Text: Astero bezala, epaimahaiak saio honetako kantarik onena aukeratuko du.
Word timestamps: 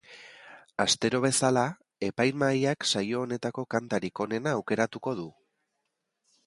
Astero 0.85 1.19
bezala, 1.25 1.65
epaimahaiak 2.07 2.89
saio 2.93 3.23
honetako 3.27 3.67
kantarik 3.75 4.25
onena 4.27 4.57
aukeratuko 4.61 5.17
du. 5.21 5.29